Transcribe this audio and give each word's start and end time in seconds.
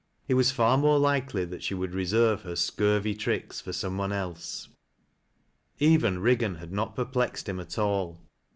It 0.27 0.33
was 0.33 0.49
far 0.49 0.79
more 0.79 0.97
likely 0.97 1.45
that 1.45 1.61
she 1.61 1.75
would 1.75 1.93
reserve 1.93 2.41
her 2.41 2.53
scurvj 2.53 3.15
tr'cks 3.19 3.61
for 3.61 3.71
some 3.71 3.99
one 3.99 4.11
else. 4.11 4.67
Eyen 5.79 6.17
Higgan 6.23 6.55
had 6.57 6.71
not 6.71 6.95
perplexed 6.95 7.47
him 7.47 7.59
at 7.59 7.77
all. 7.77 8.19